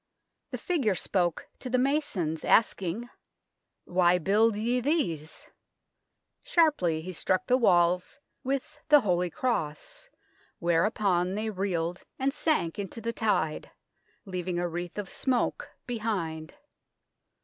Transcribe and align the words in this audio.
The 0.49 0.57
figure 0.57 0.95
spoke 0.95 1.47
to 1.59 1.69
the 1.69 1.77
masons, 1.77 2.43
asking," 2.43 3.07
Why 3.85 4.17
build 4.17 4.55
ye 4.55 4.79
these?" 4.79 5.45
Sharply 6.41 7.01
he 7.03 7.11
struck 7.13 7.45
the 7.45 7.55
walls 7.55 8.19
with 8.43 8.79
the 8.89 9.01
holy 9.01 9.29
cross, 9.29 10.09
whereupon 10.57 11.35
they 11.35 11.51
reeled 11.51 12.03
and 12.17 12.33
sank 12.33 12.79
into 12.79 12.99
the 12.99 13.13
tide, 13.13 13.69
leaving 14.25 14.57
a 14.57 14.67
wreath 14.67 14.97
of 14.97 15.07
smoke 15.07 15.69
behind. 15.85 16.55